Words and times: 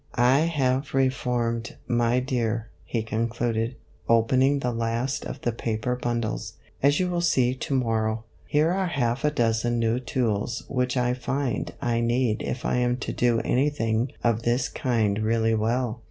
"I 0.33 0.39
have 0.51 0.95
reformed, 0.95 1.75
my 1.87 2.19
dear," 2.19 2.69
he 2.85 3.03
concluded, 3.03 3.75
open 4.09 4.41
ing 4.41 4.57
the 4.57 4.71
last 4.71 5.25
of 5.25 5.39
the 5.41 5.51
paper 5.51 5.95
bundles, 5.95 6.53
as 6.81 6.99
you 6.99 7.07
will 7.07 7.21
see 7.21 7.53
to 7.53 7.75
morrow; 7.75 8.23
here 8.47 8.71
are 8.71 8.87
half 8.87 9.23
a 9.23 9.29
dozen 9.29 9.77
new 9.77 9.99
tools 9.99 10.63
which 10.67 10.97
I 10.97 11.13
find 11.13 11.71
I 11.83 11.99
need 12.01 12.41
if 12.41 12.65
I 12.65 12.77
am 12.77 12.97
to 12.97 13.13
do 13.13 13.41
anything 13.41 14.11
of 14.23 14.41
this 14.41 14.69
kind 14.69 15.19
really 15.19 15.53
well. 15.53 15.99